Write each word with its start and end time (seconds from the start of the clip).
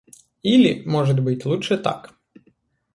Или, 0.41 0.81
может 0.87 1.19
быть, 1.19 1.45
лучше 1.45 1.77
так? 1.77 2.15